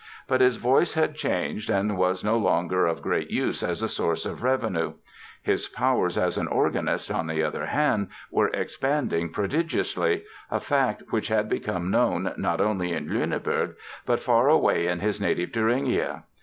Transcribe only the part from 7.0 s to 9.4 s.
on the other hand, were expanding